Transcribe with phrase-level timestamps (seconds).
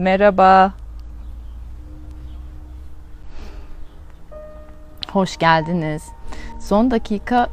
[0.00, 0.72] Merhaba.
[5.12, 6.02] Hoş geldiniz.
[6.60, 7.48] Son dakika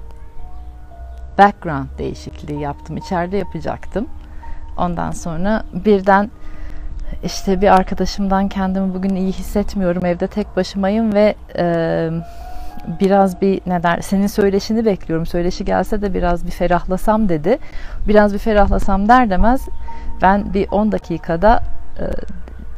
[1.38, 2.98] background değişikliği yaptım.
[2.98, 4.08] İçeride yapacaktım.
[4.78, 6.32] Ondan sonra birden
[7.24, 10.06] işte bir arkadaşımdan kendimi bugün iyi hissetmiyorum.
[10.06, 12.10] Evde tek başımayım ve e,
[13.00, 15.26] biraz bir ne der senin söyleşini bekliyorum.
[15.26, 17.58] Söyleşi gelse de biraz bir ferahlasam dedi.
[18.08, 19.68] Biraz bir ferahlasam der demez
[20.22, 21.64] ben bir 10 dakikada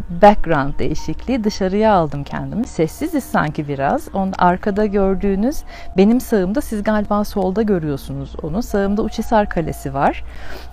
[0.09, 2.67] background değişikliği dışarıya aldım kendimi.
[2.67, 4.07] Sessiziz sanki biraz.
[4.13, 5.63] Onun arkada gördüğünüz
[5.97, 8.63] benim sağımda siz galiba solda görüyorsunuz onu.
[8.63, 10.23] Sağımda Uçhisar Kalesi var.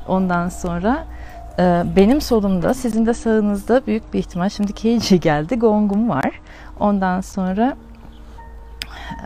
[0.09, 1.05] Ondan sonra
[1.59, 5.59] e, benim solumda sizin de sağınızda büyük bir ihtimal şimdi Keiji geldi.
[5.59, 6.41] Gongum var.
[6.81, 7.77] Ondan sonra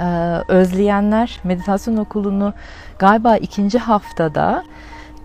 [0.00, 0.06] e,
[0.48, 2.52] özleyenler meditasyon okulunu
[2.98, 4.64] galiba ikinci haftada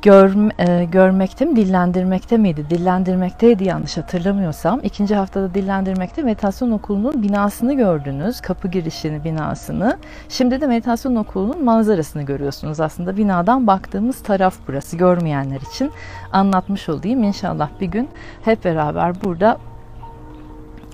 [0.06, 2.66] gör, e, görmekte mi, dillendirmekte miydi?
[2.70, 4.80] Dillendirmekteydi yanlış hatırlamıyorsam.
[4.84, 8.42] İkinci haftada dillendirmekte meditasyon okulunun binasını gördünüz.
[8.42, 9.98] Kapı girişini, binasını.
[10.30, 12.80] Şimdi de meditasyon okulunun manzarasını görüyorsunuz.
[12.80, 14.98] Aslında binadan baktığımız taraf burası.
[14.98, 15.92] Görmeyenler için
[16.32, 17.24] anlatmış olayım.
[17.24, 18.10] İnşallah bir gün
[18.44, 19.58] hep beraber burada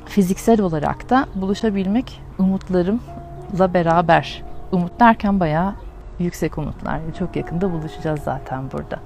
[0.06, 4.44] fiziksel olarak da buluşabilmek umutlarımla beraber.
[4.72, 5.73] Umut derken bayağı
[6.22, 7.00] yüksek umutlar.
[7.19, 9.00] Çok yakında buluşacağız zaten burada.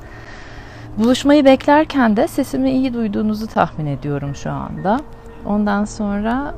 [0.98, 5.00] Buluşmayı beklerken de sesimi iyi duyduğunuzu tahmin ediyorum şu anda.
[5.46, 6.56] Ondan sonra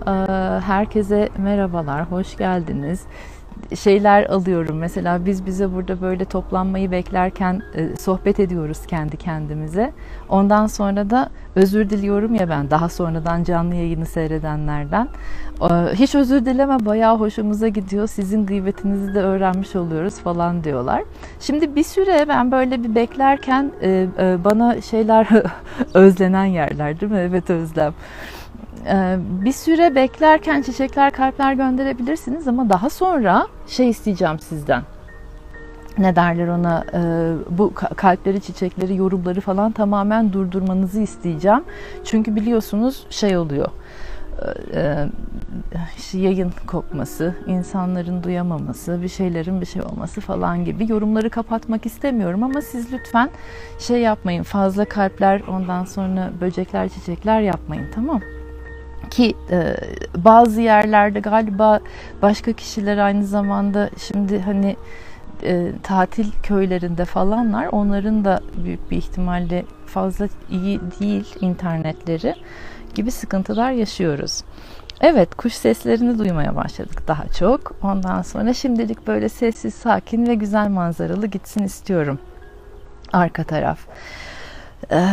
[0.65, 3.01] herkese merhabalar, hoş geldiniz
[3.75, 4.77] şeyler alıyorum.
[4.77, 9.93] Mesela biz bize burada böyle toplanmayı beklerken e, sohbet ediyoruz kendi kendimize.
[10.29, 15.07] Ondan sonra da özür diliyorum ya ben daha sonradan canlı yayını seyredenlerden.
[15.61, 18.07] E, hiç özür dileme bayağı hoşumuza gidiyor.
[18.07, 21.03] Sizin gıybetinizi de öğrenmiş oluyoruz falan diyorlar.
[21.39, 25.27] Şimdi bir süre ben böyle bir beklerken e, e, bana şeyler
[25.93, 27.19] özlenen yerler değil mi?
[27.19, 27.93] Evet özlem.
[28.87, 34.81] Ee, bir süre beklerken çiçekler, kalpler gönderebilirsiniz ama daha sonra şey isteyeceğim sizden.
[35.97, 36.99] Ne derler ona e,
[37.57, 41.63] bu kalpleri, çiçekleri, yorumları falan tamamen durdurmanızı isteyeceğim.
[42.03, 43.69] Çünkü biliyorsunuz şey oluyor
[44.73, 45.07] e,
[45.97, 52.43] işte yayın kopması, insanların duyamaması, bir şeylerin bir şey olması falan gibi yorumları kapatmak istemiyorum
[52.43, 53.29] ama siz lütfen
[53.79, 58.36] şey yapmayın fazla kalpler ondan sonra böcekler çiçekler yapmayın tamam mı?
[59.09, 59.75] Ki e,
[60.17, 61.79] bazı yerlerde galiba
[62.21, 64.75] başka kişiler aynı zamanda şimdi hani
[65.43, 72.35] e, tatil köylerinde falanlar onların da büyük bir ihtimalle fazla iyi değil internetleri
[72.95, 74.43] gibi sıkıntılar yaşıyoruz.
[75.01, 77.75] Evet kuş seslerini duymaya başladık daha çok.
[77.83, 82.19] Ondan sonra şimdilik böyle sessiz, sakin ve güzel manzaralı gitsin istiyorum.
[83.13, 83.79] Arka taraf.
[84.91, 85.03] Ee,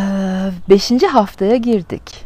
[0.68, 2.24] beşinci haftaya girdik.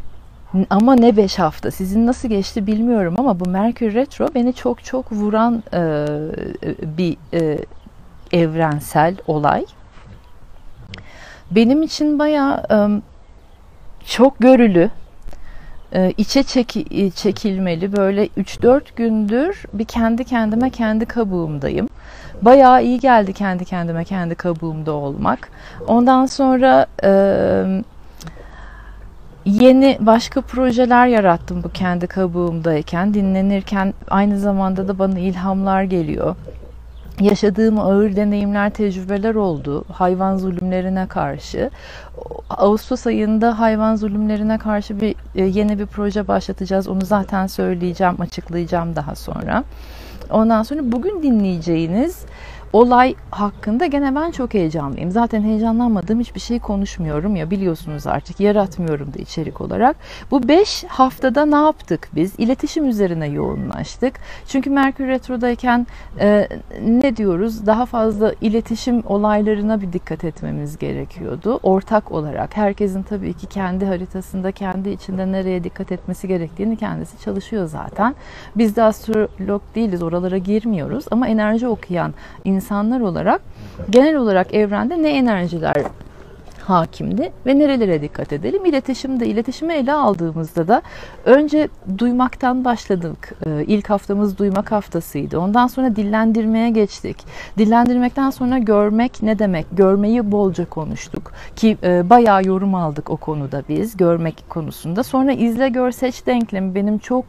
[0.69, 1.71] Ama ne 5 hafta.
[1.71, 6.05] Sizin nasıl geçti bilmiyorum ama bu Merkür Retro beni çok çok vuran e,
[6.97, 7.59] bir e,
[8.31, 9.65] evrensel olay.
[11.51, 12.77] Benim için baya e,
[14.05, 14.89] çok görülü,
[15.93, 21.89] e, içe çeki, çekilmeli böyle 3-4 gündür bir kendi kendime kendi kabuğumdayım.
[22.41, 25.49] Bayağı iyi geldi kendi kendime kendi kabuğumda olmak.
[25.87, 26.85] Ondan sonra...
[27.03, 27.83] E,
[29.49, 33.13] yeni başka projeler yarattım bu kendi kabuğumdayken.
[33.13, 36.35] Dinlenirken aynı zamanda da bana ilhamlar geliyor.
[37.19, 41.69] Yaşadığım ağır deneyimler, tecrübeler oldu hayvan zulümlerine karşı.
[42.49, 46.87] Ağustos ayında hayvan zulümlerine karşı bir e, yeni bir proje başlatacağız.
[46.87, 49.63] Onu zaten söyleyeceğim, açıklayacağım daha sonra.
[50.31, 52.25] Ondan sonra bugün dinleyeceğiniz
[52.73, 55.11] olay hakkında gene ben çok heyecanlıyım.
[55.11, 59.95] Zaten heyecanlanmadığım hiçbir şey konuşmuyorum ya biliyorsunuz artık yaratmıyorum da içerik olarak.
[60.31, 62.33] Bu 5 haftada ne yaptık biz?
[62.37, 64.13] İletişim üzerine yoğunlaştık.
[64.47, 65.87] Çünkü Merkür Retro'dayken
[66.19, 66.47] e,
[66.85, 67.65] ne diyoruz?
[67.65, 71.59] Daha fazla iletişim olaylarına bir dikkat etmemiz gerekiyordu.
[71.63, 77.65] Ortak olarak herkesin tabii ki kendi haritasında, kendi içinde nereye dikkat etmesi gerektiğini kendisi çalışıyor
[77.65, 78.15] zaten.
[78.55, 82.13] Biz de astrolog değiliz, oralara girmiyoruz ama enerji okuyan
[82.45, 82.58] insanlar
[83.01, 83.41] olarak
[83.89, 85.75] genel olarak evrende ne enerjiler
[86.69, 88.65] hakimdi ve nerelere dikkat edelim?
[88.65, 90.81] İletişimde, iletişimi ele aldığımızda da
[91.25, 93.35] önce duymaktan başladık.
[93.45, 95.39] Ee, ilk haftamız duymak haftasıydı.
[95.39, 97.17] Ondan sonra dillendirmeye geçtik.
[97.57, 99.65] Dillendirmekten sonra görmek ne demek?
[99.71, 101.31] Görmeyi bolca konuştuk.
[101.55, 105.03] Ki e, bayağı yorum aldık o konuda biz, görmek konusunda.
[105.03, 107.25] Sonra izle, gör, seç denklemi benim çok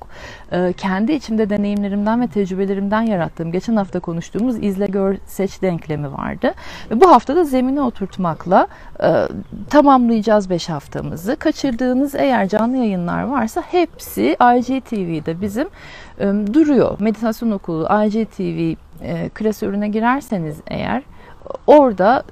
[0.77, 6.55] kendi içimde deneyimlerimden ve tecrübelerimden yarattığım, geçen hafta konuştuğumuz izle, gör, seç denklemi vardı.
[6.91, 8.69] Ve bu hafta da zemine oturtmakla
[9.03, 9.29] e,
[9.71, 11.37] tamamlayacağız 5 haftamızı.
[11.37, 15.69] Kaçırdığınız eğer canlı yayınlar varsa hepsi IGTV'de bizim
[16.19, 16.97] e, duruyor.
[17.01, 21.03] Meditasyon okulu IGTV e, klasörüne girerseniz eğer
[21.67, 22.23] orada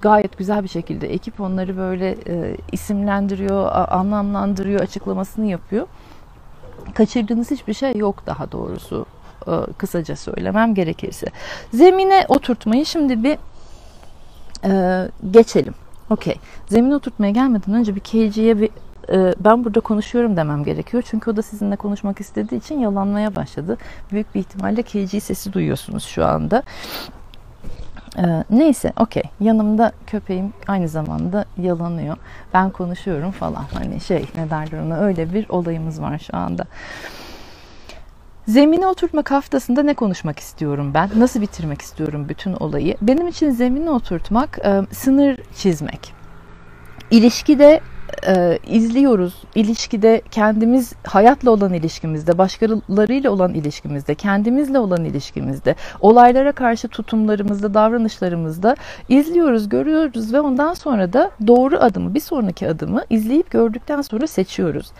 [0.00, 2.16] gayet güzel bir şekilde ekip onları böyle
[2.72, 5.86] isimlendiriyor, anlamlandırıyor, açıklamasını yapıyor.
[6.94, 9.06] Kaçırdığınız hiçbir şey yok daha doğrusu
[9.46, 11.26] e, kısaca söylemem gerekirse.
[11.72, 13.38] Zemine oturtmayı şimdi bir
[14.64, 15.74] e, geçelim.
[16.10, 16.34] Okey.
[16.68, 18.70] Zemine oturtmaya gelmeden önce bir KG'ye bir
[19.12, 21.02] e, ben burada konuşuyorum demem gerekiyor.
[21.06, 23.78] Çünkü o da sizinle konuşmak istediği için yalanmaya başladı.
[24.12, 26.62] Büyük bir ihtimalle KG sesi duyuyorsunuz şu anda.
[28.18, 32.16] Ee, neyse okey yanımda köpeğim aynı zamanda yalanıyor.
[32.54, 36.64] Ben konuşuyorum falan hani şey ne derler ona öyle bir olayımız var şu anda.
[38.48, 41.10] Zemine oturtmak haftasında ne konuşmak istiyorum ben?
[41.16, 42.96] Nasıl bitirmek istiyorum bütün olayı?
[43.02, 46.12] Benim için zemine oturtmak e, sınır çizmek.
[47.10, 47.80] İlişkide
[48.26, 49.34] e, izliyoruz.
[49.54, 58.76] İlişkide kendimiz hayatla olan ilişkimizde, başkalarıyla olan ilişkimizde, kendimizle olan ilişkimizde, olaylara karşı tutumlarımızda, davranışlarımızda
[59.08, 64.92] izliyoruz, görüyoruz ve ondan sonra da doğru adımı, bir sonraki adımı izleyip gördükten sonra seçiyoruz.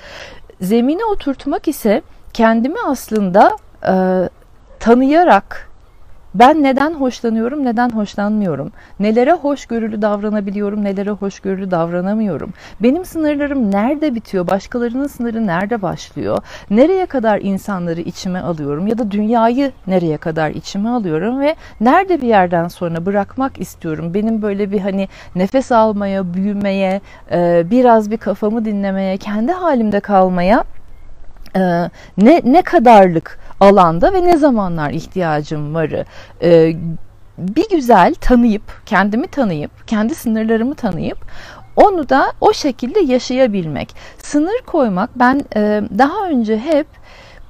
[0.60, 2.02] Zemine oturtmak ise
[2.32, 3.56] kendimi aslında
[3.88, 3.94] e,
[4.80, 5.73] tanıyarak
[6.34, 8.72] ben neden hoşlanıyorum, neden hoşlanmıyorum?
[9.00, 12.52] Nelere hoşgörülü davranabiliyorum, nelere hoşgörülü davranamıyorum?
[12.80, 14.46] Benim sınırlarım nerede bitiyor?
[14.46, 16.38] Başkalarının sınırı nerede başlıyor?
[16.70, 22.26] Nereye kadar insanları içime alıyorum ya da dünyayı nereye kadar içime alıyorum ve nerede bir
[22.26, 24.14] yerden sonra bırakmak istiyorum?
[24.14, 27.00] Benim böyle bir hani nefes almaya, büyümeye,
[27.32, 30.64] e, biraz bir kafamı dinlemeye, kendi halimde kalmaya
[31.56, 31.60] e,
[32.18, 36.04] ne ne kadarlık alanda ve ne zamanlar ihtiyacım varı
[36.42, 36.76] e,
[37.38, 41.18] bir güzel tanıyıp kendimi tanıyıp kendi sınırlarımı tanıyıp
[41.76, 43.94] onu da o şekilde yaşayabilmek.
[44.18, 46.86] Sınır koymak ben e, daha önce hep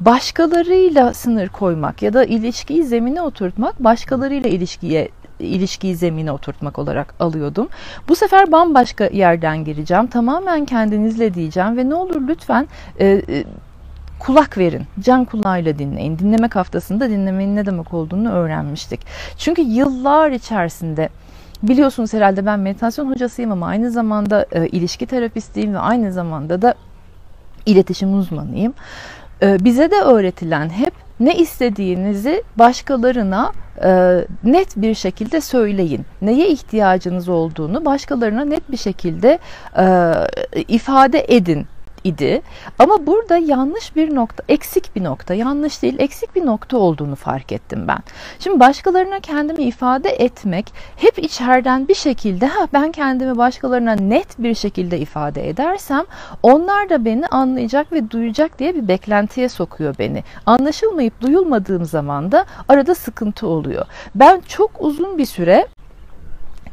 [0.00, 5.08] başkalarıyla sınır koymak ya da ilişkiyi zemine oturtmak başkalarıyla ilişkiye
[5.38, 7.68] ilişkiyi zemine oturtmak olarak alıyordum.
[8.08, 10.06] Bu sefer bambaşka yerden gireceğim.
[10.06, 12.68] Tamamen kendinizle diyeceğim ve ne olur lütfen
[12.98, 13.44] e, e,
[14.26, 14.82] kulak verin.
[15.00, 16.18] Can kulağıyla dinleyin.
[16.18, 19.00] Dinlemek haftasında dinlemenin ne demek olduğunu öğrenmiştik.
[19.38, 21.08] Çünkü yıllar içerisinde
[21.62, 26.74] biliyorsunuz herhalde ben meditasyon hocasıyım ama aynı zamanda e, ilişki terapistiyim ve aynı zamanda da
[27.66, 28.74] iletişim uzmanıyım.
[29.42, 33.52] E, bize de öğretilen hep ne istediğinizi başkalarına
[33.84, 36.06] e, net bir şekilde söyleyin.
[36.22, 39.38] Neye ihtiyacınız olduğunu başkalarına net bir şekilde
[39.78, 40.12] e,
[40.68, 41.66] ifade edin
[42.04, 42.42] idi.
[42.78, 47.52] Ama burada yanlış bir nokta, eksik bir nokta, yanlış değil, eksik bir nokta olduğunu fark
[47.52, 47.98] ettim ben.
[48.38, 54.54] Şimdi başkalarına kendimi ifade etmek hep içeriden bir şekilde ha ben kendimi başkalarına net bir
[54.54, 56.04] şekilde ifade edersem
[56.42, 60.24] onlar da beni anlayacak ve duyacak diye bir beklentiye sokuyor beni.
[60.46, 63.86] Anlaşılmayıp duyulmadığım zaman da arada sıkıntı oluyor.
[64.14, 65.66] Ben çok uzun bir süre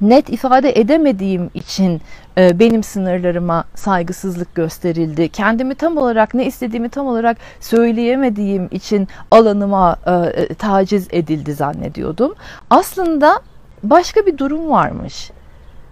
[0.02, 2.02] net ifade edemediğim için
[2.38, 5.30] benim sınırlarıma saygısızlık gösterildi.
[5.30, 12.34] Kendimi tam olarak ne istediğimi tam olarak söyleyemediğim için alanıma e, e, taciz edildi zannediyordum.
[12.70, 13.42] Aslında
[13.84, 15.32] başka bir durum varmış.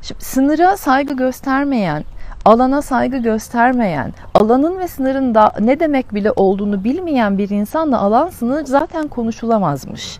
[0.02, 2.04] Şimdi sınıra saygı göstermeyen,
[2.46, 8.30] alana saygı göstermeyen, alanın ve sınırın da ne demek bile olduğunu bilmeyen bir insanla alan
[8.30, 10.20] sınır zaten konuşulamazmış.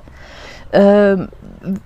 [0.74, 1.16] Ee,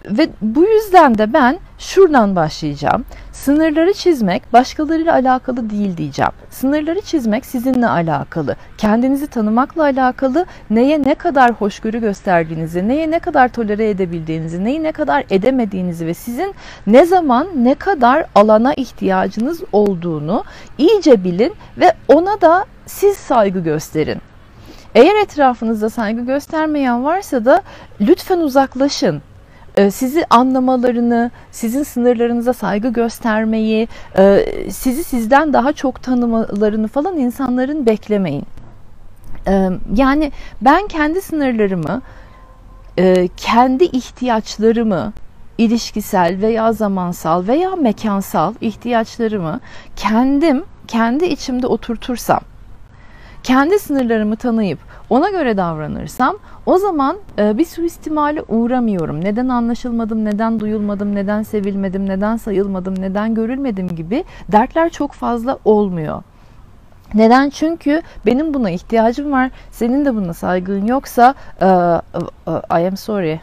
[0.05, 3.05] ve bu yüzden de ben şuradan başlayacağım.
[3.31, 6.31] Sınırları çizmek başkalarıyla alakalı değil diyeceğim.
[6.49, 8.55] Sınırları çizmek sizinle alakalı.
[8.77, 10.45] Kendinizi tanımakla alakalı.
[10.69, 16.13] Neye ne kadar hoşgörü gösterdiğinizi, neye ne kadar tolere edebildiğinizi, neyi ne kadar edemediğinizi ve
[16.13, 16.55] sizin
[16.87, 20.43] ne zaman ne kadar alana ihtiyacınız olduğunu
[20.77, 24.21] iyice bilin ve ona da siz saygı gösterin.
[24.95, 27.61] Eğer etrafınızda saygı göstermeyen varsa da
[28.01, 29.21] lütfen uzaklaşın.
[29.77, 33.87] Ee, sizi anlamalarını, sizin sınırlarınıza saygı göstermeyi,
[34.17, 38.45] e, sizi sizden daha çok tanımalarını falan insanların beklemeyin.
[39.47, 42.01] Ee, yani ben kendi sınırlarımı,
[42.97, 45.13] e, kendi ihtiyaçlarımı,
[45.57, 49.59] ilişkisel veya zamansal veya mekansal ihtiyaçlarımı
[49.95, 52.41] kendim kendi içimde oturtursam,
[53.43, 59.23] kendi sınırlarımı tanıyıp ona göre davranırsam o zaman e, bir suistimale uğramıyorum.
[59.23, 66.23] Neden anlaşılmadım, neden duyulmadım, neden sevilmedim, neden sayılmadım, neden görülmedim gibi dertler çok fazla olmuyor.
[67.13, 67.49] Neden?
[67.49, 69.51] Çünkü benim buna ihtiyacım var.
[69.71, 73.39] Senin de buna saygın yoksa uh, uh, I am sorry.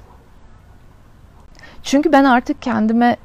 [1.83, 3.17] Çünkü ben artık kendime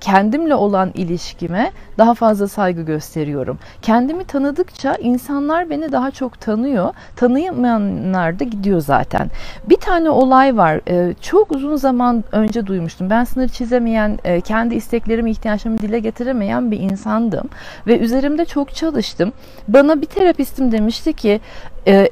[0.00, 3.58] kendimle olan ilişkime daha fazla saygı gösteriyorum.
[3.82, 6.94] Kendimi tanıdıkça insanlar beni daha çok tanıyor.
[7.16, 9.30] Tanıyamayanlar da gidiyor zaten.
[9.68, 10.80] Bir tane olay var.
[10.88, 13.10] Ee, çok uzun zaman önce duymuştum.
[13.10, 17.48] Ben sınır çizemeyen, e, kendi isteklerimi, ihtiyaçlarımı dile getiremeyen bir insandım.
[17.86, 19.32] Ve üzerimde çok çalıştım.
[19.68, 21.40] Bana bir terapistim demişti ki
[21.86, 22.10] e,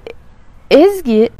[0.70, 1.30] Ezgi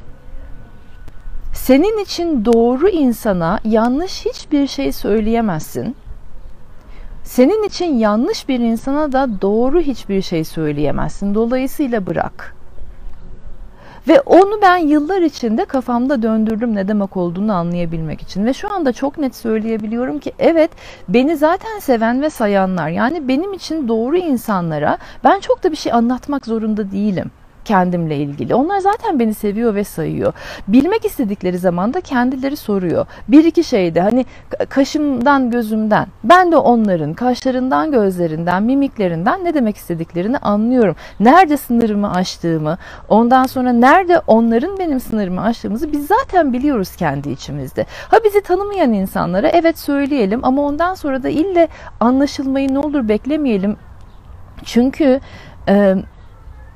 [1.55, 5.97] senin için doğru insana yanlış hiçbir şey söyleyemezsin.
[7.29, 11.35] Senin için yanlış bir insana da doğru hiçbir şey söyleyemezsin.
[11.35, 12.57] Dolayısıyla bırak.
[14.09, 18.47] Ve onu ben yıllar içinde kafamda döndürdüm ne demek olduğunu anlayabilmek için.
[18.47, 20.71] Ve şu anda çok net söyleyebiliyorum ki evet
[21.09, 25.93] beni zaten seven ve sayanlar yani benim için doğru insanlara ben çok da bir şey
[25.93, 27.31] anlatmak zorunda değilim
[27.69, 28.55] kendimle ilgili.
[28.55, 30.33] Onlar zaten beni seviyor ve sayıyor.
[30.69, 33.07] Bilmek istedikleri zaman da kendileri soruyor.
[33.29, 34.27] Bir iki şeyde hani
[34.69, 40.97] kaşımdan gözümden ben de onların kaşlarından gözlerinden mimiklerinden ne demek istediklerini anlıyorum.
[41.21, 47.87] Nerede sınırımı aştığımı ondan sonra nerede onların benim sınırımı aştığımızı biz zaten biliyoruz kendi içimizde.
[48.09, 51.69] Ha bizi tanımayan insanlara evet söyleyelim ama ondan sonra da ille
[52.01, 53.77] anlaşılmayı ne olur beklemeyelim.
[54.65, 55.21] Çünkü
[55.69, 55.97] e,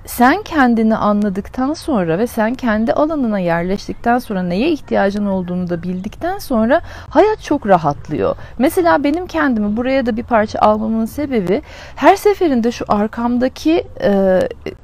[0.06, 6.38] sen kendini anladıktan sonra ve sen kendi alanına yerleştikten sonra neye ihtiyacın olduğunu da bildikten
[6.38, 6.80] sonra
[7.10, 8.36] hayat çok rahatlıyor.
[8.58, 11.62] Mesela benim kendimi buraya da bir parça almamın sebebi
[11.96, 14.40] her seferinde şu arkamdaki e,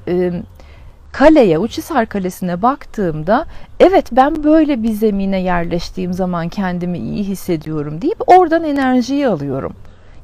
[0.07, 0.31] e,
[1.11, 3.45] kaleye, Uçhisar Kalesi'ne baktığımda
[3.79, 9.73] evet ben böyle bir zemine yerleştiğim zaman kendimi iyi hissediyorum deyip oradan enerjiyi alıyorum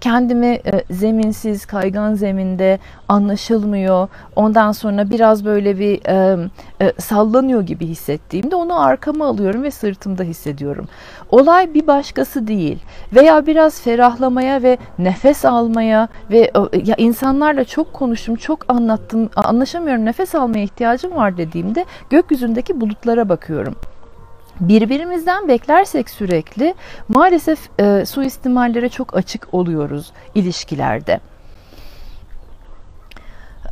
[0.02, 4.08] kendimi e, zeminsiz, kaygan zeminde anlaşılmıyor.
[4.36, 6.38] Ondan sonra biraz böyle bir e,
[6.82, 10.88] e, sallanıyor gibi hissettiğimde onu arkama alıyorum ve sırtımda hissediyorum.
[11.30, 12.80] Olay bir başkası değil.
[13.14, 16.52] Veya biraz ferahlamaya ve nefes almaya ve
[16.86, 23.76] ya insanlarla çok konuştum, çok anlattım, anlaşamıyorum, nefes almaya ihtiyacım var dediğimde gökyüzündeki bulutlara bakıyorum
[24.60, 26.76] birbirimizden beklersek sürekli
[27.08, 31.20] maalesef e, suistimallere çok açık oluyoruz ilişkilerde.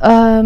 [0.06, 0.42] E,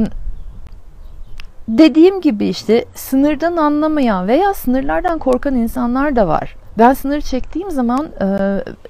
[1.69, 6.58] dediğim gibi işte sınırdan anlamayan veya sınırlardan korkan insanlar da var.
[6.79, 8.29] Ben sınır çektiğim zaman e,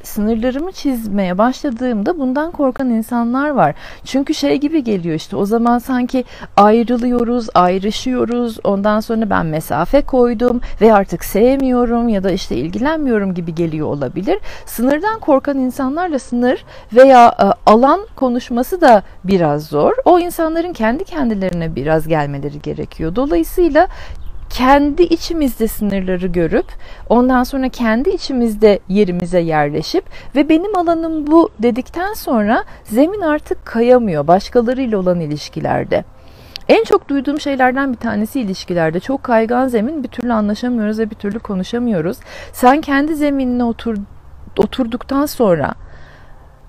[0.03, 3.75] sınırlarımı çizmeye başladığımda bundan korkan insanlar var.
[4.05, 6.25] Çünkü şey gibi geliyor işte o zaman sanki
[6.57, 8.59] ayrılıyoruz, ayrışıyoruz.
[8.65, 14.39] Ondan sonra ben mesafe koydum ve artık sevmiyorum ya da işte ilgilenmiyorum gibi geliyor olabilir.
[14.67, 19.93] Sınırdan korkan insanlarla sınır veya e, alan konuşması da biraz zor.
[20.05, 23.17] O insanların kendi kendilerine biraz gelmeleri gerekiyor.
[23.17, 23.89] Dolayısıyla
[24.51, 26.67] kendi içimizde sınırları görüp
[27.09, 34.27] ondan sonra kendi içimizde yerimize yerleşip ve benim alanım bu dedikten sonra zemin artık kayamıyor
[34.27, 36.05] başkalarıyla olan ilişkilerde.
[36.69, 39.01] En çok duyduğum şeylerden bir tanesi ilişkilerde.
[39.01, 42.19] Çok kaygan zemin bir türlü anlaşamıyoruz ve bir türlü konuşamıyoruz.
[42.53, 43.97] Sen kendi zeminine otur,
[44.59, 45.75] oturduktan sonra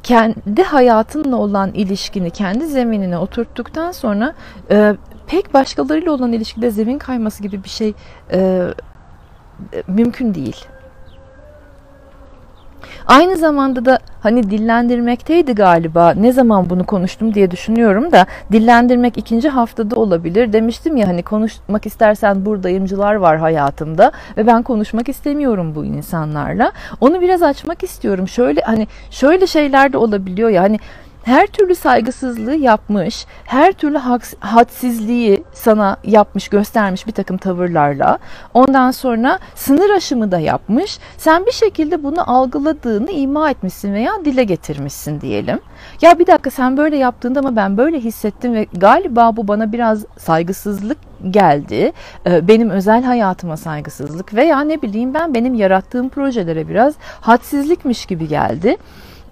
[0.04, 4.34] kendi hayatınla olan ilişkini kendi zeminine oturttuktan sonra
[4.72, 4.96] e,
[5.30, 7.94] pek başkalarıyla olan ilişkide zemin kayması gibi bir şey
[8.32, 8.68] e,
[9.88, 10.66] mümkün değil.
[13.08, 16.14] Aynı zamanda da hani dillendirmekteydi galiba.
[16.14, 20.54] Ne zaman bunu konuştum diye düşünüyorum da dillendirmek ikinci haftada olabilir.
[20.54, 26.72] Demiştim ya hani konuşmak istersen buradayımcılar var hayatımda ve ben konuşmak istemiyorum bu insanlarla.
[27.02, 28.28] Onu biraz açmak istiyorum.
[28.28, 30.80] Şöyle hani şöyle şeyler de olabiliyor ya hani
[31.24, 33.98] her türlü saygısızlığı yapmış, her türlü
[34.40, 38.18] hadsizliği sana yapmış, göstermiş bir takım tavırlarla.
[38.54, 41.00] Ondan sonra sınır aşımı da yapmış.
[41.18, 45.60] Sen bir şekilde bunu algıladığını ima etmişsin veya dile getirmişsin diyelim.
[46.02, 50.06] Ya bir dakika sen böyle yaptığında ama ben böyle hissettim ve galiba bu bana biraz
[50.18, 50.98] saygısızlık
[51.32, 51.92] geldi.
[52.26, 58.28] Ee, benim özel hayatıma saygısızlık veya ne bileyim ben benim yarattığım projelere biraz hadsizlikmiş gibi
[58.28, 58.78] geldi.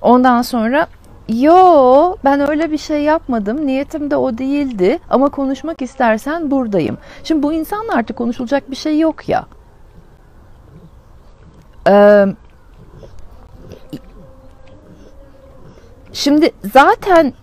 [0.02, 0.88] Ondan sonra
[1.30, 3.68] Yo ben öyle bir şey yapmadım.
[3.68, 5.00] Niyetim de o değildi.
[5.10, 6.98] Ama konuşmak istersen buradayım.
[7.24, 9.46] Şimdi bu insanla artık konuşulacak bir şey yok ya.
[11.90, 12.26] Ee,
[16.14, 17.34] şimdi zaten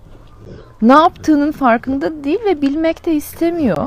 [0.82, 3.86] ne yaptığının farkında değil ve bilmek de istemiyor.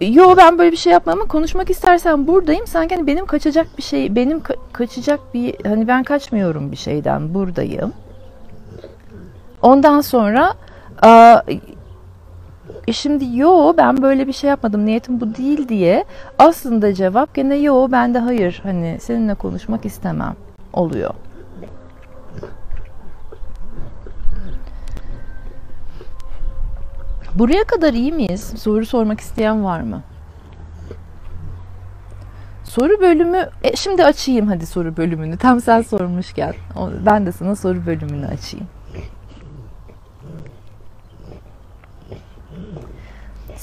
[0.00, 2.66] Yo ben böyle bir şey yapmam ama konuşmak istersen buradayım.
[2.66, 7.34] Sanki hani benim kaçacak bir şey, benim ka- kaçacak bir hani ben kaçmıyorum bir şeyden
[7.34, 7.92] buradayım.
[9.64, 10.54] Ondan sonra
[11.04, 11.40] e,
[12.88, 16.04] e şimdi yo ben böyle bir şey yapmadım niyetim bu değil diye
[16.38, 20.36] aslında cevap gene yo ben de hayır hani seninle konuşmak istemem
[20.72, 21.14] oluyor.
[27.34, 28.52] Buraya kadar iyi miyiz?
[28.56, 30.02] Soru sormak isteyen var mı?
[32.64, 35.36] Soru bölümü, e şimdi açayım hadi soru bölümünü.
[35.36, 36.54] Tam sen sormuşken.
[37.06, 38.66] Ben de sana soru bölümünü açayım.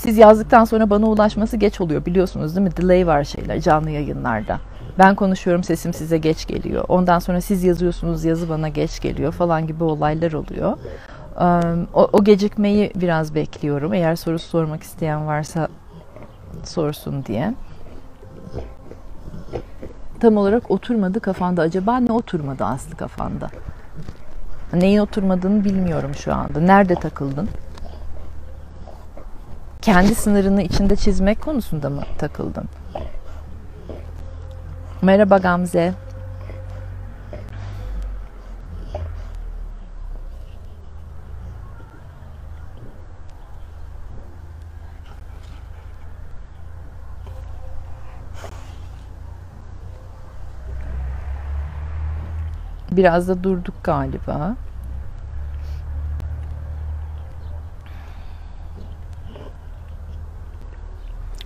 [0.02, 2.78] Siz yazdıktan sonra bana ulaşması geç oluyor biliyorsunuz değil mi?
[2.78, 4.60] Delay var şeyler canlı yayınlarda.
[5.00, 6.86] Ben konuşuyorum sesim size geç geliyor.
[6.88, 10.78] Ondan sonra siz yazıyorsunuz yazı bana geç geliyor falan gibi olaylar oluyor.
[11.94, 13.94] O, o gecikmeyi biraz bekliyorum.
[13.94, 15.68] Eğer soru sormak isteyen varsa
[16.64, 17.54] sorsun diye.
[20.20, 21.62] Tam olarak oturmadı kafanda.
[21.62, 23.50] Acaba ne oturmadı Aslı kafanda?
[24.74, 26.60] Neyin oturmadığını bilmiyorum şu anda.
[26.60, 27.50] Nerede takıldın?
[29.82, 32.70] Kendi sınırını içinde çizmek konusunda mı takıldın?
[35.02, 35.94] Merhaba Gamze.
[52.92, 54.56] Biraz da durduk galiba.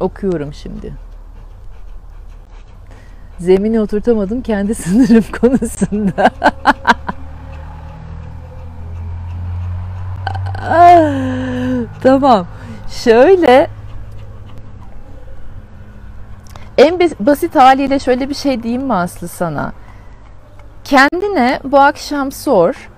[0.06, 0.94] Okuyorum şimdi.
[3.40, 6.32] Zemini oturtamadım kendi sınırım konusunda.
[12.04, 12.48] tamam.
[12.90, 13.70] Şöyle
[16.78, 19.74] en basit haliyle şöyle bir şey diyeyim mi Aslı sana?
[20.84, 22.90] Kendine bu akşam sor.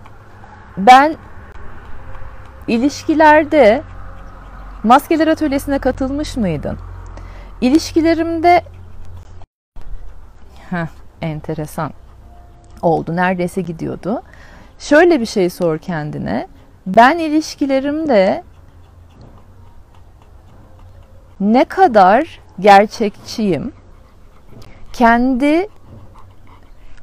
[0.78, 1.16] Ben
[2.68, 3.82] ilişkilerde
[4.84, 6.87] maskeler atölyesine katılmış mıydın?
[7.62, 8.64] İlişkilerimde
[10.70, 10.88] Heh,
[11.22, 11.92] enteresan
[12.82, 13.16] oldu.
[13.16, 14.22] Neredeyse gidiyordu.
[14.80, 16.48] Şöyle bir şey sor kendine.
[16.88, 18.44] Ben ilişkilerimde
[21.40, 23.74] ne kadar gerçekçiyim?
[24.94, 25.68] Kendi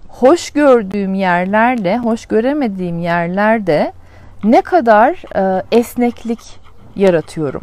[0.09, 3.93] hoş gördüğüm yerlerle, hoş göremediğim yerlerde
[4.45, 6.61] ne kadar e, esneklik
[6.97, 7.63] yaratıyorum.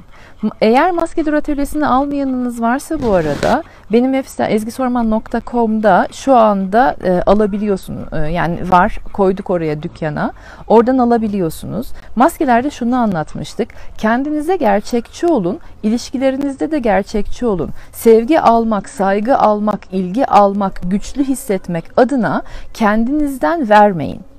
[0.61, 8.13] Eğer maske atölyesini almayanınız varsa bu arada benim web sitem ezgisorman.com'da şu anda e, alabiliyorsunuz.
[8.13, 10.33] E, yani var koyduk oraya dükkana.
[10.67, 11.87] Oradan alabiliyorsunuz.
[12.15, 13.69] Maskelerde şunu anlatmıştık.
[13.97, 15.59] Kendinize gerçekçi olun.
[15.83, 17.69] ilişkilerinizde de gerçekçi olun.
[17.91, 22.41] Sevgi almak, saygı almak, ilgi almak, güçlü hissetmek adına
[22.73, 24.30] kendinizden vermeyin.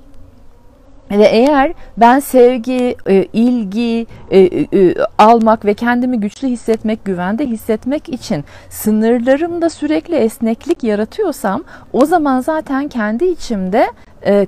[1.11, 8.09] Ve eğer ben sevgi, e, ilgi e, e, almak ve kendimi güçlü hissetmek, güvende hissetmek
[8.09, 11.63] için sınırlarımda sürekli esneklik yaratıyorsam
[11.93, 13.87] o zaman zaten kendi içimde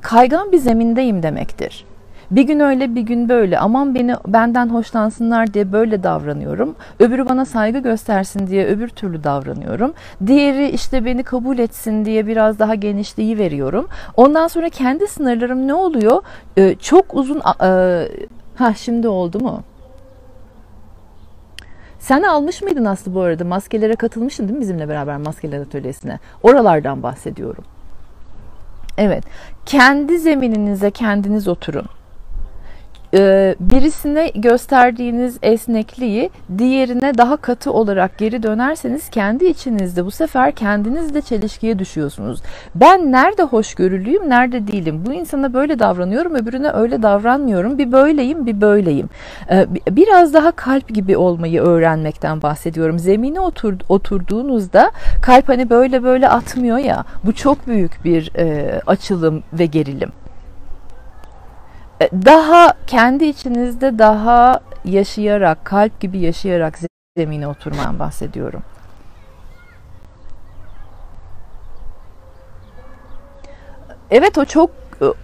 [0.01, 1.85] kaygan bir zemindeyim demektir.
[2.31, 6.75] Bir gün öyle bir gün böyle aman beni benden hoşlansınlar diye böyle davranıyorum.
[6.99, 9.93] Öbürü bana saygı göstersin diye öbür türlü davranıyorum.
[10.27, 13.87] Diğeri işte beni kabul etsin diye biraz daha genişliği veriyorum.
[14.17, 16.21] Ondan sonra kendi sınırlarım ne oluyor?
[16.57, 18.07] Ee, çok uzun e,
[18.55, 19.63] ha şimdi oldu mu?
[21.99, 23.43] Sen almış mıydın Aslı bu arada?
[23.43, 26.19] Maskelere katılmıştın değil mi bizimle beraber maskeler atölyesine?
[26.43, 27.63] Oralardan bahsediyorum.
[28.97, 29.23] Evet.
[29.65, 31.85] Kendi zemininize kendiniz oturun.
[33.13, 41.21] Ee, birisine gösterdiğiniz esnekliği diğerine daha katı olarak geri dönerseniz kendi içinizde bu sefer kendinizle
[41.21, 42.41] çelişkiye düşüyorsunuz.
[42.75, 45.03] Ben nerede hoşgörülüyüm, nerede değilim?
[45.05, 47.77] Bu insana böyle davranıyorum, öbürüne öyle davranmıyorum.
[47.77, 49.09] Bir böyleyim, bir böyleyim.
[49.51, 52.99] Ee, biraz daha kalp gibi olmayı öğrenmekten bahsediyorum.
[52.99, 54.91] Zemine otur, oturduğunuzda
[55.21, 57.03] kalp hani böyle böyle atmıyor ya.
[57.23, 60.09] Bu çok büyük bir e, açılım ve gerilim.
[62.01, 66.79] E, daha kendi içinizde daha yaşayarak, kalp gibi yaşayarak
[67.17, 68.63] zemine oturman bahsediyorum.
[74.11, 74.69] Evet o çok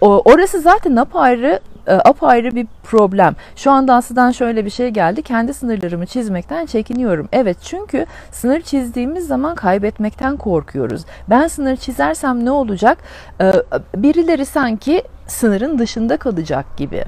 [0.00, 3.36] orası zaten apayrı e, apayrı bir problem.
[3.56, 5.22] Şu anda Aslı'dan şöyle bir şey geldi.
[5.22, 7.28] Kendi sınırlarımı çizmekten çekiniyorum.
[7.32, 11.02] Evet çünkü sınır çizdiğimiz zaman kaybetmekten korkuyoruz.
[11.30, 12.98] Ben sınır çizersem ne olacak?
[13.40, 13.52] E,
[13.96, 17.04] birileri sanki sınırın dışında kalacak gibi.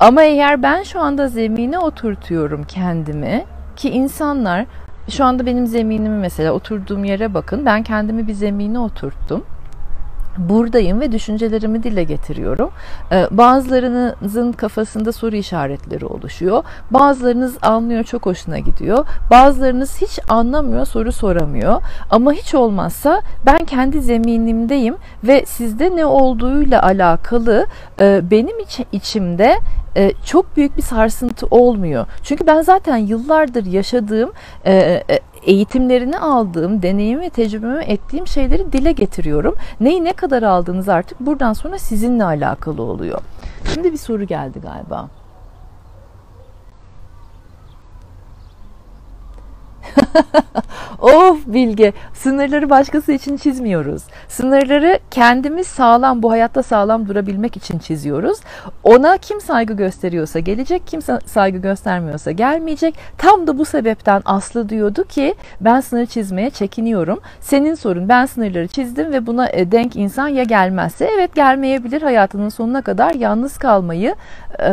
[0.00, 3.44] Ama eğer ben şu anda zemine oturtuyorum kendimi
[3.76, 4.66] ki insanlar
[5.08, 9.44] şu anda benim zeminimi mesela oturduğum yere bakın ben kendimi bir zemine oturttum
[10.38, 12.70] buradayım ve düşüncelerimi dile getiriyorum.
[13.12, 16.64] Ee, bazılarınızın kafasında soru işaretleri oluşuyor.
[16.90, 19.06] Bazılarınız anlıyor çok hoşuna gidiyor.
[19.30, 21.82] Bazılarınız hiç anlamıyor soru soramıyor.
[22.10, 27.66] Ama hiç olmazsa ben kendi zeminimdeyim ve sizde ne olduğuyla alakalı
[28.00, 29.58] e, benim iç, içimde
[29.96, 32.06] e, çok büyük bir sarsıntı olmuyor.
[32.22, 34.32] Çünkü ben zaten yıllardır yaşadığım,
[34.64, 39.54] e, e, eğitimlerini aldığım, deneyim ve tecrübemi ettiğim şeyleri dile getiriyorum.
[39.80, 43.20] Neyi ne kadar aldığınız artık buradan sonra sizinle alakalı oluyor.
[43.74, 45.08] Şimdi bir soru geldi galiba.
[50.98, 54.02] of Bilge, sınırları başkası için çizmiyoruz.
[54.28, 58.38] Sınırları kendimiz sağlam, bu hayatta sağlam durabilmek için çiziyoruz.
[58.84, 62.94] Ona kim saygı gösteriyorsa gelecek, kim saygı göstermiyorsa gelmeyecek.
[63.18, 67.20] Tam da bu sebepten Aslı diyordu ki ben sınır çizmeye çekiniyorum.
[67.40, 72.48] Senin sorun ben sınırları çizdim ve buna e, denk insan ya gelmezse evet gelmeyebilir hayatının
[72.48, 74.14] sonuna kadar yalnız kalmayı
[74.60, 74.70] e,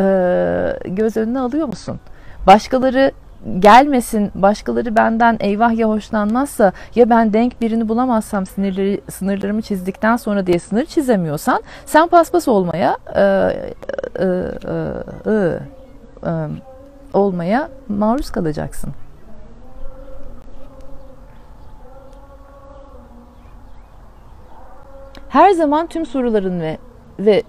[0.84, 2.00] göz önüne alıyor musun?
[2.46, 3.12] Başkaları
[3.58, 10.46] gelmesin başkaları benden eyvah ya hoşlanmazsa ya ben denk birini bulamazsam sınırları, sınırlarımı çizdikten sonra
[10.46, 14.34] diye sınır çizemiyorsan sen paspas olmaya e, e, e,
[15.26, 15.58] e,
[16.26, 16.48] e,
[17.12, 18.92] olmaya maruz kalacaksın.
[25.28, 26.78] Her zaman tüm soruların ve
[27.18, 27.42] ve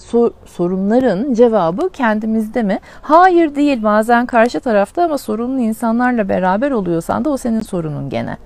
[0.00, 2.78] sor, sorunların cevabı kendimizde mi?
[3.02, 8.36] Hayır değil bazen karşı tarafta ama sorunun insanlarla beraber oluyorsan da o senin sorunun gene.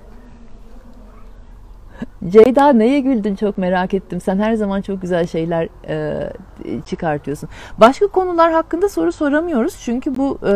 [2.28, 4.20] Ceyda neye güldün çok merak ettim.
[4.20, 6.30] Sen her zaman çok güzel şeyler e,
[6.86, 7.48] çıkartıyorsun.
[7.78, 9.76] Başka konular hakkında soru soramıyoruz.
[9.84, 10.48] Çünkü bu 5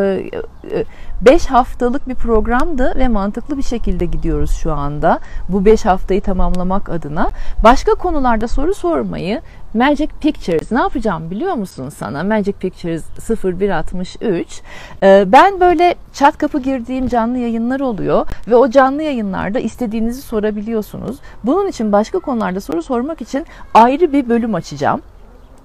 [1.32, 5.18] e, e, haftalık bir programdı ve mantıklı bir şekilde gidiyoruz şu anda.
[5.48, 7.30] Bu 5 haftayı tamamlamak adına.
[7.64, 9.40] Başka konularda soru sormayı
[9.74, 12.24] Magic Pictures ne yapacağım biliyor musun sana?
[12.24, 13.04] Magic Pictures
[13.44, 14.62] 0163.
[15.02, 21.16] Ee, ben böyle çat kapı girdiğim canlı yayınlar oluyor ve o canlı yayınlarda istediğinizi sorabiliyorsunuz.
[21.44, 25.02] Bunun için başka konularda soru sormak için ayrı bir bölüm açacağım.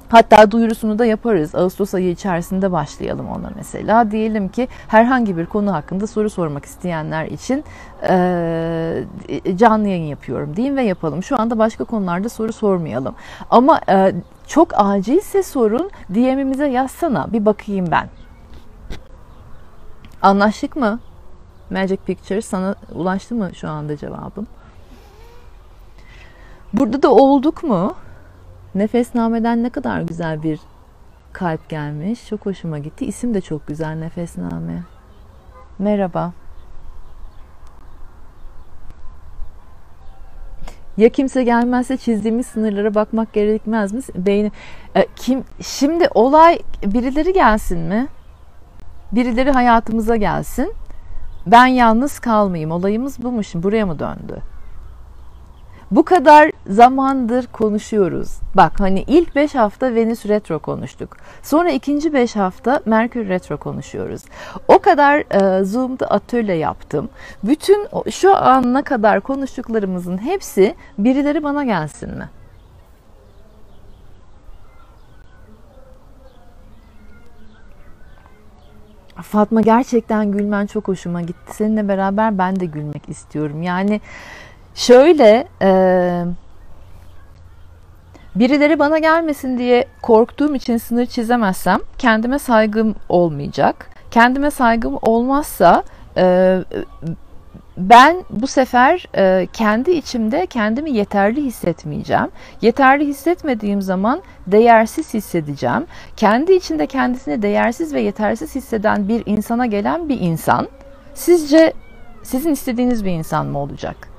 [0.10, 1.56] Hatta duyurusunu da yaparız.
[1.56, 4.12] Ağustos ayı içerisinde başlayalım ona mesela.
[4.12, 7.64] Diyelim ki herhangi bir konu hakkında soru sormak isteyenler için
[8.10, 9.06] e,
[9.56, 11.24] canlı yayın yapıyorum diyeyim ve yapalım.
[11.24, 13.16] Şu anda başka konularda soru sormayalım.
[13.50, 14.14] Ama e,
[14.48, 18.10] çok acilse sorun DM'imize yazsana bir bakayım ben.
[20.22, 21.00] Anlaştık mı?
[21.70, 24.48] Magic Pictures sana ulaştı mı şu anda cevabım?
[26.74, 27.96] Burada da olduk mu?
[28.76, 30.60] Nefesname'den ne kadar güzel bir
[31.34, 32.28] kalp gelmiş.
[32.28, 33.06] Çok hoşuma gitti.
[33.06, 34.84] İsim de çok güzel Nefesname.
[35.80, 36.34] Merhaba.
[40.98, 44.02] Ya kimse gelmezse çizdiğimiz sınırlara bakmak gerekmez mi?
[44.16, 44.52] Beyni
[44.96, 48.08] e, kim şimdi olay birileri gelsin mi?
[49.12, 50.74] Birileri hayatımıza gelsin.
[51.46, 52.72] Ben yalnız kalmayayım.
[52.72, 53.64] Olayımız bu mu şimdi?
[53.64, 54.53] Buraya mı döndü?
[55.96, 58.30] Bu kadar zamandır konuşuyoruz.
[58.56, 61.18] Bak hani ilk 5 hafta Venüs retro konuştuk.
[61.44, 64.22] Sonra ikinci 5 hafta Merkür retro konuşuyoruz.
[64.68, 67.10] O kadar e, Zoom'da atölye yaptım.
[67.44, 72.30] Bütün şu ana kadar konuştuklarımızın hepsi birileri bana gelsin mi?
[79.22, 81.54] Fatma gerçekten gülmen çok hoşuma gitti.
[81.54, 83.62] Seninle beraber ben de gülmek istiyorum.
[83.62, 84.02] Yani
[84.76, 85.70] Şöyle e,
[88.36, 93.90] birileri bana gelmesin diye korktuğum için sınır çizemezsem kendime saygım olmayacak.
[94.12, 95.84] Kendime saygım olmazsa
[96.18, 96.58] e,
[97.78, 102.28] ben bu sefer e, kendi içimde kendimi yeterli hissetmeyeceğim.
[102.62, 105.86] Yeterli hissetmediğim zaman değersiz hissedeceğim.
[106.18, 110.68] Kendi içinde kendisini değersiz ve yetersiz hisseden bir insana gelen bir insan
[111.14, 111.74] sizce
[112.24, 114.13] sizin istediğiniz bir insan mı olacak?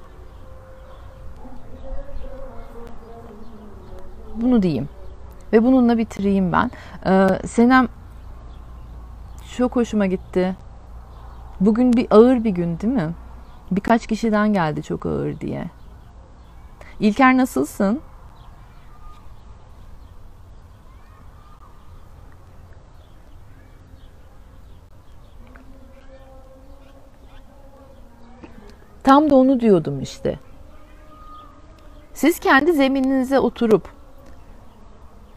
[4.34, 4.88] Bunu diyeyim.
[5.52, 6.70] Ve bununla bitireyim ben.
[7.06, 7.88] Ee, Senem
[9.56, 10.56] çok hoşuma gitti.
[11.60, 13.14] Bugün bir ağır bir gün değil mi?
[13.70, 15.64] Birkaç kişiden geldi çok ağır diye.
[17.00, 18.00] İlker nasılsın?
[29.02, 30.38] Tam da onu diyordum işte.
[32.14, 33.93] Siz kendi zemininize oturup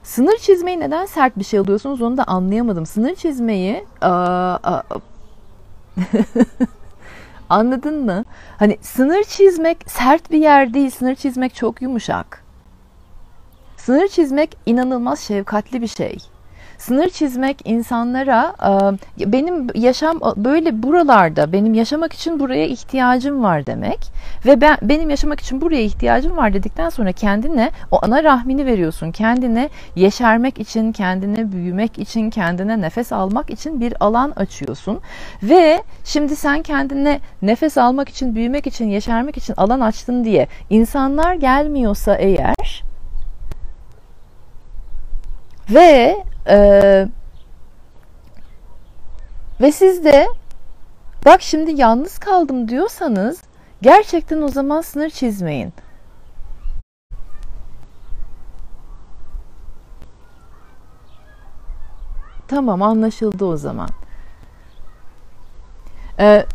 [0.08, 2.86] Sınır çizmeyi neden sert bir şey alıyorsunuz onu da anlayamadım.
[2.86, 4.84] Sınır çizmeyi aa, aa,
[7.50, 8.26] anladın mı?
[8.60, 10.90] Hani sınır çizmek sert bir yer değil.
[10.90, 12.44] Sınır çizmek çok yumuşak.
[13.78, 16.18] Sınır çizmek inanılmaz şefkatli bir şey.
[16.78, 18.56] Sınır çizmek insanlara
[19.20, 24.00] e, benim yaşam böyle buralarda benim yaşamak için buraya ihtiyacım var demek
[24.46, 29.12] ve ben benim yaşamak için buraya ihtiyacım var dedikten sonra kendine o ana rahmini veriyorsun.
[29.12, 35.00] Kendine yeşermek için, kendine büyümek için, kendine nefes almak için bir alan açıyorsun.
[35.44, 41.34] Ve şimdi sen kendine nefes almak için, büyümek için, yeşermek için alan açtın diye insanlar
[41.34, 42.84] gelmiyorsa eğer
[45.70, 46.18] ve
[46.50, 47.08] e,
[49.62, 50.28] ve siz de
[51.26, 53.42] bak şimdi yalnız kaldım diyorsanız
[53.82, 55.74] gerçekten o zaman sınır çizmeyin.
[62.48, 63.90] Tamam anlaşıldı o zaman.
[66.20, 66.46] Ee,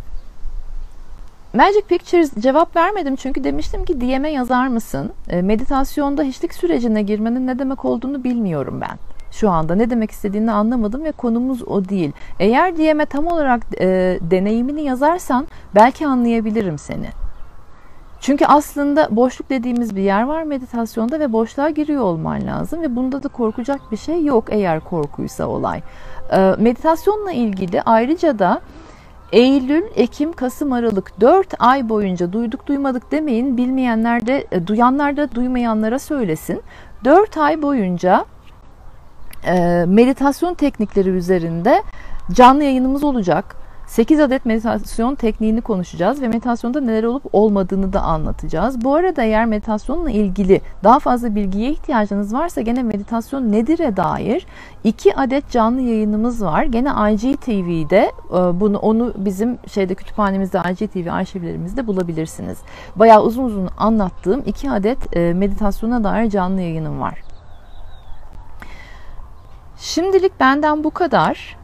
[1.55, 5.12] Magic Pictures cevap vermedim çünkü demiştim ki DM'e yazar mısın?
[5.28, 9.12] E, meditasyonda hiçlik sürecine girmenin ne demek olduğunu bilmiyorum ben.
[9.33, 12.12] Şu anda ne demek istediğini anlamadım ve konumuz o değil.
[12.40, 17.07] Eğer DM'e tam olarak e, deneyimini yazarsan belki anlayabilirim seni.
[18.21, 23.23] Çünkü aslında boşluk dediğimiz bir yer var meditasyonda ve boşluğa giriyor olman lazım ve bunda
[23.23, 25.83] da korkacak bir şey yok eğer korkuysa olay.
[26.33, 28.61] E, meditasyonla ilgili ayrıca da
[29.33, 33.57] Eylül, Ekim, Kasım, Aralık 4 ay boyunca duyduk duymadık demeyin.
[33.57, 36.62] Bilmeyenler de, e, duyanlar da duymayanlara söylesin.
[37.05, 38.25] 4 ay boyunca
[39.87, 41.83] meditasyon teknikleri üzerinde
[42.33, 43.62] canlı yayınımız olacak.
[43.92, 48.85] 8 adet meditasyon tekniğini konuşacağız ve meditasyonda neler olup olmadığını da anlatacağız.
[48.85, 54.46] Bu arada eğer meditasyonla ilgili daha fazla bilgiye ihtiyacınız varsa gene meditasyon nedir'e dair
[54.85, 56.62] 2 adet canlı yayınımız var.
[56.64, 62.59] Gene IGTV'de e, bunu onu bizim şeyde kütüphanemizde IGTV arşivlerimizde bulabilirsiniz.
[62.96, 67.32] Bayağı uzun uzun anlattığım 2 adet e, meditasyona dair canlı yayınım var.
[69.83, 71.57] Şimdilik benden bu kadar.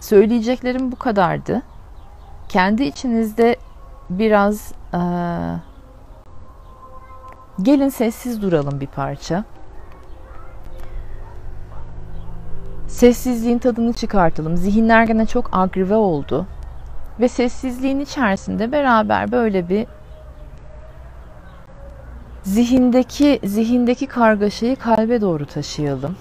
[0.00, 1.62] Söyleyeceklerim bu kadardı.
[2.48, 3.56] Kendi içinizde
[4.10, 5.00] biraz e,
[7.62, 9.44] gelin sessiz duralım bir parça.
[12.86, 14.56] Sessizliğin tadını çıkartalım.
[14.56, 16.46] Zihinler gene çok agrive oldu.
[17.20, 19.86] Ve sessizliğin içerisinde beraber böyle bir
[22.42, 26.16] zihindeki zihindeki kargaşayı kalbe doğru taşıyalım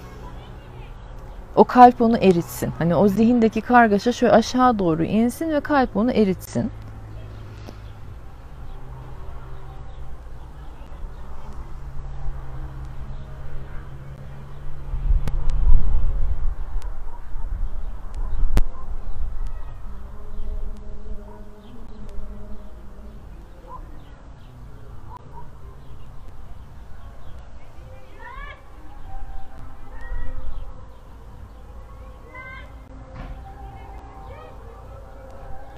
[1.56, 2.72] o kalp onu eritsin.
[2.78, 6.72] Hani o zihindeki kargaşa şöyle aşağı doğru insin ve kalp onu eritsin.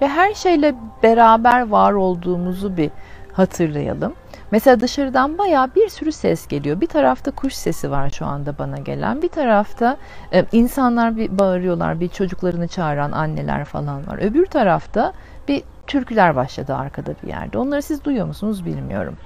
[0.03, 2.91] ve her şeyle beraber var olduğumuzu bir
[3.33, 4.13] hatırlayalım.
[4.51, 6.81] Mesela dışarıdan baya bir sürü ses geliyor.
[6.81, 9.21] Bir tarafta kuş sesi var şu anda bana gelen.
[9.21, 9.97] Bir tarafta
[10.33, 14.17] e, insanlar bir bağırıyorlar, bir çocuklarını çağıran anneler falan var.
[14.21, 15.13] Öbür tarafta
[15.47, 17.57] bir türküler başladı arkada bir yerde.
[17.57, 19.17] Onları siz duyuyor musunuz bilmiyorum.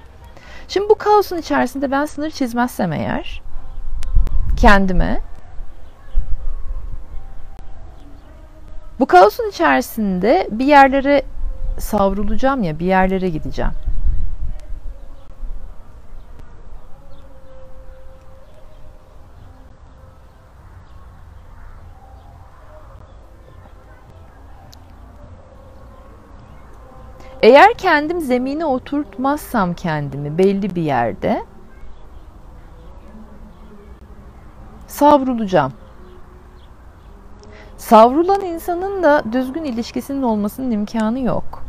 [0.68, 3.42] Şimdi bu kaosun içerisinde ben sınır çizmezsem eğer
[4.56, 5.20] kendime
[9.00, 11.22] Bu kaosun içerisinde bir yerlere
[11.78, 13.72] savrulacağım ya, bir yerlere gideceğim.
[27.42, 31.44] Eğer kendim zemine oturtmazsam kendimi belli bir yerde
[34.86, 35.72] savrulacağım.
[37.78, 41.64] Savrulan insanın da düzgün ilişkisinin olmasının imkanı yok.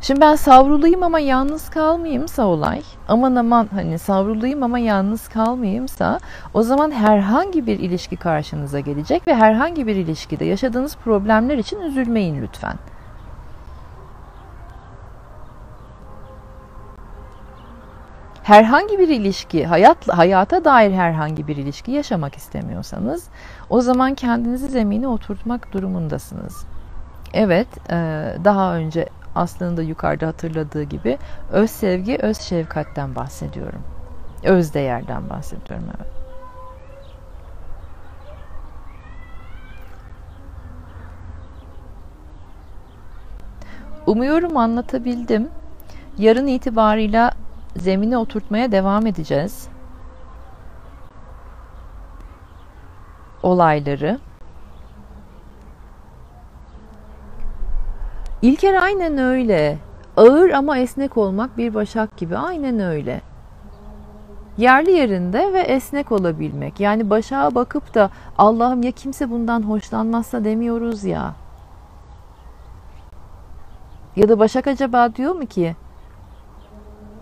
[0.00, 6.20] Şimdi ben savrulayım ama yalnız kalmayayımsa olay, aman aman hani savrulayım ama yalnız kalmayayımsa
[6.54, 12.42] o zaman herhangi bir ilişki karşınıza gelecek ve herhangi bir ilişkide yaşadığınız problemler için üzülmeyin
[12.42, 12.74] lütfen.
[18.42, 23.28] Herhangi bir ilişki, hayat, hayata dair herhangi bir ilişki yaşamak istemiyorsanız
[23.70, 26.66] o zaman kendinizi zemine oturtmak durumundasınız.
[27.34, 27.94] Evet, e,
[28.44, 31.18] daha önce aslında da yukarıda hatırladığı gibi
[31.52, 33.82] öz sevgi, öz şefkatten bahsediyorum.
[34.44, 36.12] Öz değerden bahsediyorum evet.
[44.06, 45.48] Umuyorum anlatabildim.
[46.18, 47.30] Yarın itibarıyla
[47.76, 49.68] zemine oturtmaya devam edeceğiz.
[53.42, 54.18] olayları.
[58.42, 59.78] İlker aynen öyle.
[60.16, 62.36] Ağır ama esnek olmak bir başak gibi.
[62.36, 63.20] Aynen öyle.
[64.58, 66.80] Yerli yerinde ve esnek olabilmek.
[66.80, 71.34] Yani başağa bakıp da Allah'ım ya kimse bundan hoşlanmazsa demiyoruz ya.
[74.16, 75.76] Ya da Başak acaba diyor mu ki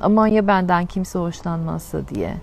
[0.00, 2.36] aman ya benden kimse hoşlanmazsa diye.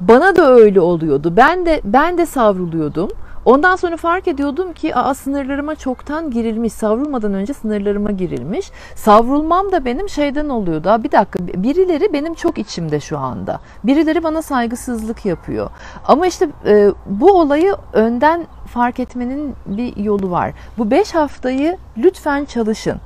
[0.00, 1.32] Bana da öyle oluyordu.
[1.36, 3.10] Ben de ben de savruluyordum.
[3.44, 6.72] Ondan sonra fark ediyordum ki aa, sınırlarıma çoktan girilmiş.
[6.72, 8.70] Savrulmadan önce sınırlarıma girilmiş.
[8.94, 10.90] Savrulmam da benim şeyden oluyordu.
[10.90, 13.60] Aa, bir dakika birileri benim çok içimde şu anda.
[13.84, 15.70] Birileri bana saygısızlık yapıyor.
[16.06, 20.52] Ama işte e, bu olayı önden fark etmenin bir yolu var.
[20.78, 23.00] Bu beş haftayı lütfen çalışın.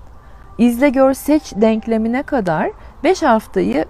[0.59, 2.71] İzle gör seç denklemine kadar
[3.05, 3.85] beş haftayı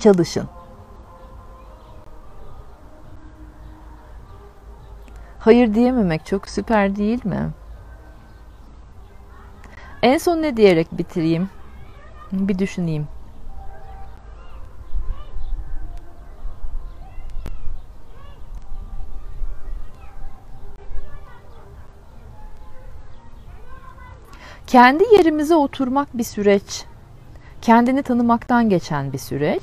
[0.00, 0.48] çalışın.
[5.38, 7.50] Hayır diyememek çok süper değil mi?
[10.02, 11.48] En son ne diyerek bitireyim?
[12.32, 13.08] Bir düşüneyim.
[24.72, 26.84] Kendi yerimize oturmak bir süreç.
[27.62, 29.62] Kendini tanımaktan geçen bir süreç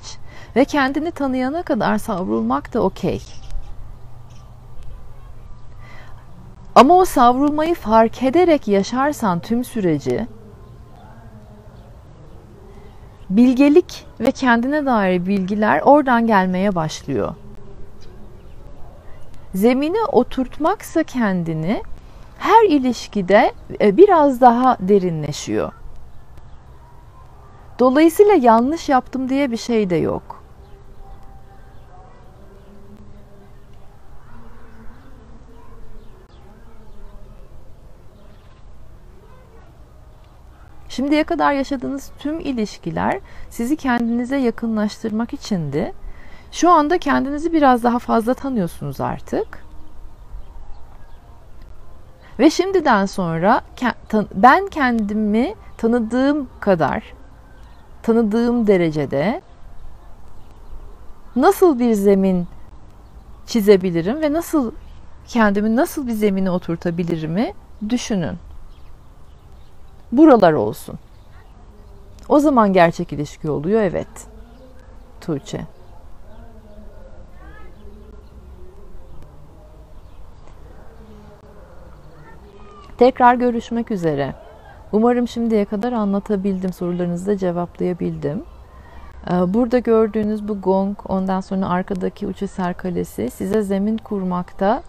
[0.56, 3.22] ve kendini tanıyana kadar savrulmak da okey.
[6.76, 10.28] Ama o savrulmayı fark ederek yaşarsan tüm süreci
[13.30, 17.36] bilgelik ve kendine dair bilgiler oradan gelmeye başlıyor.
[19.54, 21.84] Zemine oturtmaksa kendini
[22.40, 25.72] her ilişkide e, biraz daha derinleşiyor.
[27.80, 30.44] Dolayısıyla yanlış yaptım diye bir şey de yok.
[40.90, 45.94] Şimdiye kadar yaşadığınız tüm ilişkiler sizi kendinize yakınlaştırmak içindi.
[46.52, 49.69] Şu anda kendinizi biraz daha fazla tanıyorsunuz artık.
[52.40, 53.62] Ve şimdiden sonra
[54.36, 57.14] ben kendimi tanıdığım kadar,
[58.04, 59.42] tanıdığım derecede
[61.36, 62.48] nasıl bir zemin
[63.46, 64.72] çizebilirim ve nasıl
[65.28, 67.54] kendimi nasıl bir zemine oturtabilirimi
[67.90, 68.38] düşünün
[70.12, 70.96] buralar olsun.
[72.30, 74.28] O zaman gerçek ilişki oluyor evet.
[75.22, 75.79] Tuğçe.
[83.00, 84.34] Tekrar görüşmek üzere.
[84.92, 88.44] Umarım şimdiye kadar anlatabildim, sorularınızı da cevaplayabildim.
[89.32, 94.84] Ee, burada gördüğünüz bu gong, ondan sonra arkadaki Uçeser Kalesi size zemin kurmakta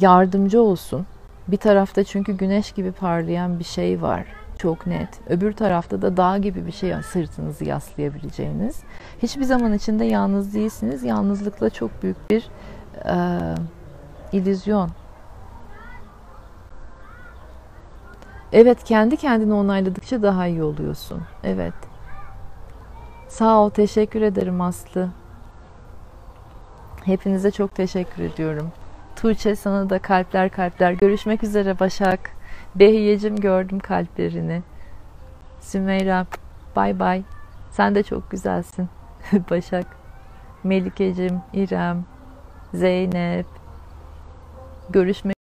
[0.00, 1.06] yardımcı olsun.
[1.48, 4.26] Bir tarafta çünkü güneş gibi parlayan bir şey var
[4.58, 5.08] çok net.
[5.28, 8.82] Öbür tarafta da dağ gibi bir şey sırtınızı yaslayabileceğiniz.
[9.22, 11.02] Hiçbir zaman içinde yalnız değilsiniz.
[11.02, 12.48] Yalnızlıkla çok büyük bir
[13.04, 13.16] e,
[14.32, 14.90] illüzyon.
[18.54, 21.22] Evet kendi kendini onayladıkça daha iyi oluyorsun.
[21.44, 21.74] Evet.
[23.28, 25.08] Sağ ol, teşekkür ederim Aslı.
[27.04, 28.72] Hepinize çok teşekkür ediyorum.
[29.16, 30.92] Tuğçe sana da kalpler kalpler.
[30.92, 32.30] Görüşmek üzere Başak.
[32.74, 34.62] Behiyecim gördüm kalplerini.
[35.60, 36.26] Sümeyra
[36.76, 37.22] bay bay.
[37.70, 38.88] Sen de çok güzelsin.
[39.50, 39.86] Başak.
[40.64, 42.04] Melikecim, İrem,
[42.74, 43.46] Zeynep.
[44.90, 45.43] Görüşmek